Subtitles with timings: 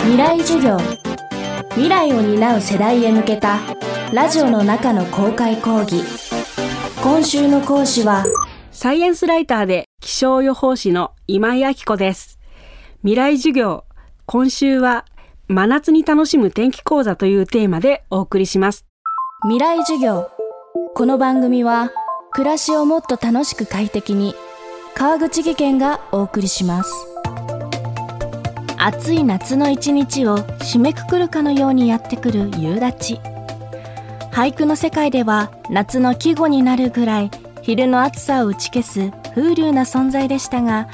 [0.00, 0.78] 未来授業。
[1.70, 3.58] 未来を担う世代へ向けた
[4.12, 6.02] ラジオの中の公開講義。
[7.02, 8.24] 今週の講師は
[8.70, 12.38] サイエンスライターで気象予報士の今井明子です。
[13.00, 13.84] 未来授業
[14.26, 15.04] 今週は
[15.48, 18.86] 真夏に楽しむ天気講座というテーマでお送りします。
[19.42, 20.30] 未来授業。
[20.94, 21.90] この番組は
[22.32, 24.34] 暮らしをもっと楽しく快適に
[24.94, 27.07] 川口義賢がお送りします
[28.80, 33.18] 暑い夏の一日を締めくくるかのようにやってくる夕立。
[34.30, 37.30] 俳句の世界では夏の季語になるぐらい
[37.62, 40.88] 昼の暑さを打ち消す風流な存在でしたが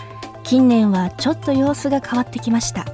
[0.45, 2.87] 近年はちょっと様子が変わってきました。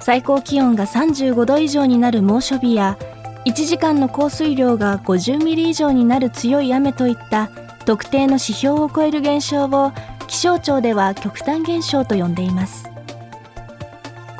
[0.00, 2.96] 最高気温が35度以上になる猛暑日や
[3.44, 7.50] 1時間の降水量が50ミリ以上になる強い雨といった
[7.86, 9.92] 特定の指標を超える現象を
[10.28, 12.91] 気象庁では極端現象と呼んでいます。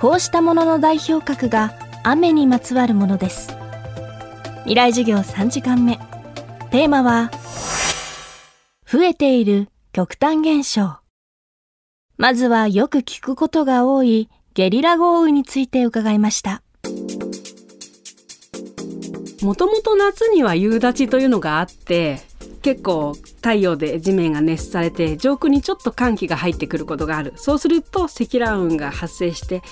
[0.02, 3.56] こうしたものの代表格が雨にまつわるものです。
[4.62, 5.96] 未来授業3時間目。
[6.72, 7.30] テーマは
[8.84, 10.96] 増えている極端現象。
[12.16, 16.64] まずはよく聞くことが多いゲリラ豪雨について伺いました。
[19.40, 22.18] もともと夏には夕立というのがあって
[22.62, 27.32] 結構太陽で地面が熱されて上空にちょっと寒気が入ってくることがある。
[27.36, 29.62] そうすると積乱雲が発生して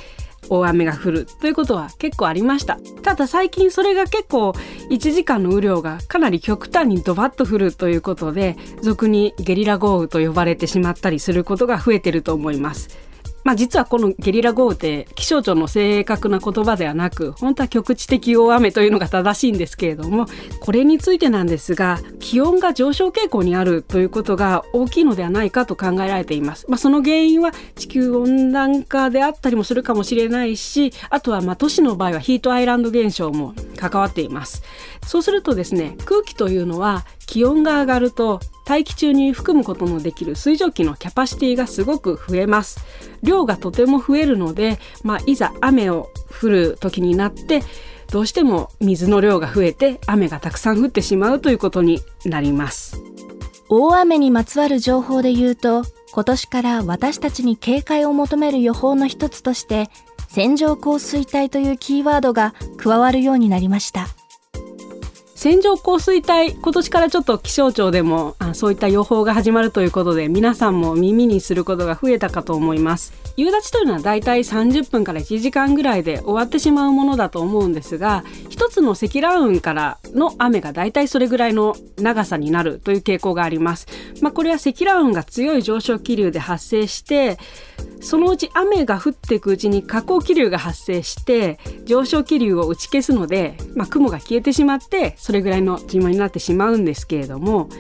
[0.49, 2.79] 大雨が降るということは結構ありました。
[3.03, 4.51] ただ最近それが結構
[4.91, 13.10] 1時間の雨量がかなり極端にドバッと降るということで俗にゲリラ豪雨と呼ばれてしまったりすることが増えてると思います。
[13.51, 20.27] まあ、実はこのゲリラ豪雨って気象庁の正確な言葉ではなく本当は局地的大雨というのが正しいんですけれども
[20.61, 26.65] これについてなんですが気温が上昇傾向にあるということが大きいのではないかと考えられています。
[26.69, 34.63] まあ、その原因は地球温暖化であったりもするかもしれないしあとはまあ都市の場合はヒートアイランド現象も関わっています。
[35.05, 38.39] そうするとですね空気というのは気温が上がると
[38.71, 42.79] 大気中に含むことのできる水蒸気のキャパシティがすごく増えます。
[43.21, 47.65] 量がとても増えるので、まあ、いざ雨を降る時になって
[48.13, 53.03] どうしても水の量が増えて雨がたくさん降ってしまうということになります。
[53.69, 55.83] 大雨にまつわる情報で言うと
[56.13, 59.91] 今年から私たちに警戒を求める予報の一つとして
[60.29, 64.07] 線状降水帯というキーワードが加わるようになりました。
[65.41, 73.15] 線状降水帯今年からちょっと気象庁でもあそういった予報が始まるということで皆さんも耳にすることが増えたかと思います。
[73.41, 83.87] 夕立というのはだいたい30分から1時間ぐらいで終わってしまうものだと思うんですが一つの積乱雲からの雨がだいたいそれぐらいの長さになるという傾向があります。
[84.21, 87.39] まあ、これは積乱雲が強い上昇気流で発生して
[88.03, 97.71] そのうち雨が降っていくうちに下降気流が発生して上昇気流を打ち消すので、まあ、雲が消えてしまってそれぐらいの地間になってしまうんですけれども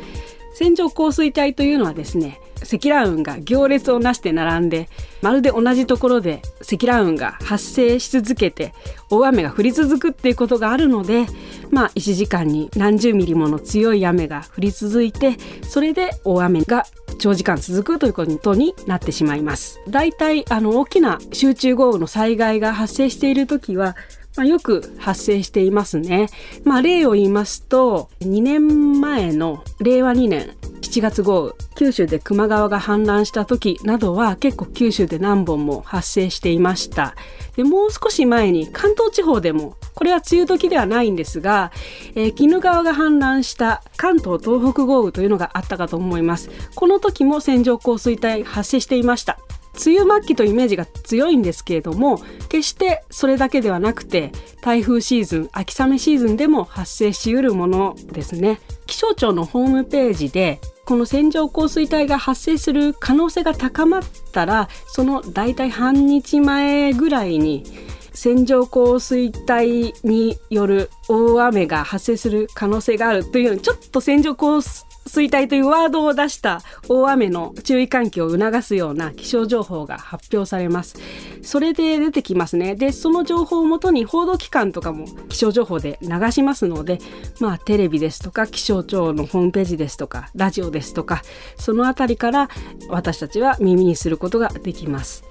[0.61, 4.91] 線状降水帯というのはですね積乱雲が行列をなして並んで
[5.23, 8.75] まるで同じところで積乱雲が発生し続けて
[9.09, 11.25] 大雨が降り続くっていうことがあるので
[11.71, 16.85] まあ1時間に何十ミリもの強い雨が降り続いてそれで大雨が
[17.19, 19.81] 長時間続くということになってしまいます。
[19.89, 23.97] だいたいあの大きな集中豪雨の災害が発生している時は
[24.41, 26.29] まあ、よく発生していますね。
[26.65, 37.15] まあ、例を言いますと2年前の令和2年7月豪雨九州で球磨川が氾濫した時などは結構九州で何本も発生していました。
[37.55, 41.71] でもう少し前に関東地方でもこれは梅雨時ではないんですが、
[42.15, 46.49] えー、鬼怒川が氾濫した関東東北豪雨というのがあったかと思います。
[46.75, 49.39] この時も線状降水帯発生していました。
[49.75, 54.33] 梅雨末期というイメージが強いんですけれども決してそれだけではなくて
[54.63, 58.61] 台風シーズン秋雨シーズンでも発生しうるものですね。
[58.87, 67.65] 気象庁のホームページでこの線状降水帯が発生する可能性が高まったらその大体半日前ぐらいに
[68.13, 80.99] 線状降水帯による大雨が発生する可能性があるというちょっと線状降水衰退というワードを出した大雨の注意喚起を促すような気象情報が発表されます。
[81.43, 82.77] それで出てきますね。
[82.77, 86.99] でその情報をもとに報道機関とかも気象情報で流しますので
[87.41, 91.23] まあテレビですとか気象庁のホームページですとかラジオですとか
[91.57, 92.49] そのあたりから
[92.89, 95.30] 私たちは耳にすることができます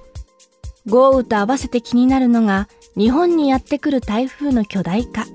[0.89, 5.25] 豪雨と合わせて気になるのが日本にやってくる台風の巨大化。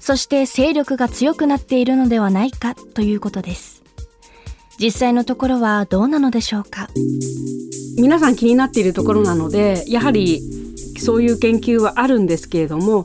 [0.00, 3.82] そして勢力が強くなっているのではないかということです。
[4.78, 6.88] 実際のところはどうなのでしょうか？
[7.96, 10.42] 皆さん気になっているところなのでやはり
[10.98, 13.04] そういう研究はあるんですけれども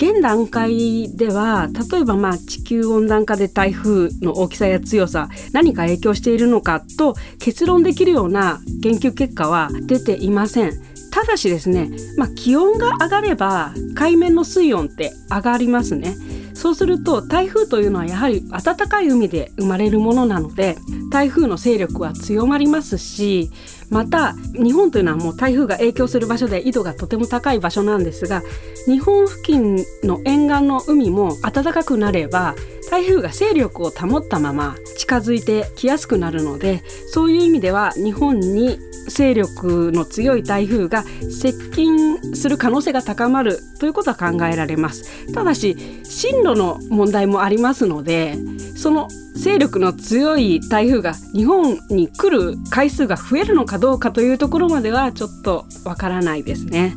[0.00, 10.72] 現段階では例えばまあ地球温暖化で台風の大きさや強さ何か影響しているのかと結論できるような研究結果は出ていません。
[11.12, 16.16] ただしですね、まあ、気温が上がれば海面の水温って上がりますね。
[16.54, 20.76] そうすると台風というのはやはり暖かい海で生まれるものなので
[21.10, 23.50] 台風の勢力は強まりますし
[23.90, 28.42] また日本というのはもう台風が影響する場所で緯度がとても高い場所なんですが
[28.86, 32.54] 日本付近の沿岸の海も暖かくなれば
[32.90, 36.82] 台風が勢力を保ったまま近づいてきやすくなるので
[37.12, 38.78] そういう意味では日本に
[39.08, 45.32] 勢力の強い台風が接近する可能性が高まるということは考えられます。
[45.32, 48.36] ただし進路の問題もありますので
[48.76, 56.94] その勢力の強い台風が日本に来る回数が増えるのかどうかというところまではちょっとわからないですね。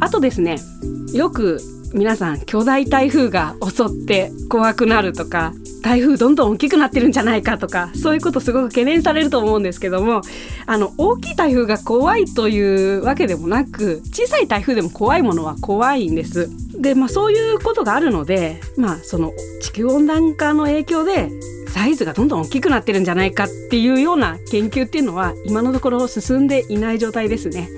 [0.00, 0.56] あとですね
[1.12, 1.60] よく
[1.94, 5.52] 皆さん巨大台風が襲って怖くなるとか
[5.82, 10.22] 台風どんどん大きくなってるんじゃないかとかそういうことすごく懸念されると思うんですけども
[10.66, 16.48] あの大きい台風が怖いというわけでもなく小さい台風でも怖いものは怖いんです。
[16.80, 21.30] でまあそういうことがあるのでまあその地球温暖化の影響で
[21.68, 27.68] サイズがどんどん大きくなってるんじゃないかっていうような研究っていうのは今のところ進んでいない状態ですね。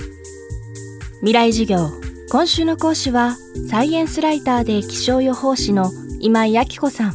[1.21, 3.37] 未来授業今週の講師は
[3.69, 5.91] サイエンスライターで気象予報士の
[6.21, 7.15] 今井明子さん。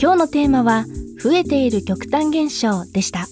[0.00, 0.84] 今日のテーマは
[1.20, 3.26] 増えている極端現象でした。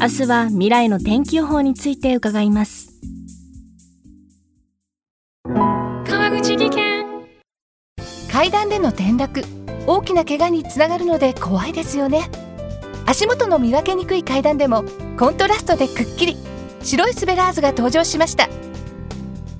[0.00, 2.92] 明日は未来の天気予報について伺います。
[5.44, 7.04] 川口技研。
[8.30, 9.44] 階段での転落
[9.86, 12.30] 大きな怪我につながるので怖いですよね。
[13.06, 14.84] 足元の見分けにくい階段でも
[15.18, 16.52] コントラストでくっきり。
[16.84, 18.48] 白いスベラーズが登場しました